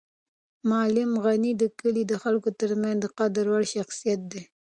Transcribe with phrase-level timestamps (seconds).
[0.69, 4.41] معلم غني د کلي د خلکو تر منځ د قدر وړ شخصیت دی.